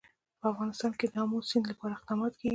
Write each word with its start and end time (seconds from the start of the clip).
په 0.39 0.45
افغانستان 0.53 0.91
کې 0.99 1.05
د 1.09 1.13
آمو 1.23 1.37
سیند 1.49 1.65
لپاره 1.71 1.93
اقدامات 1.95 2.33
کېږي. 2.39 2.49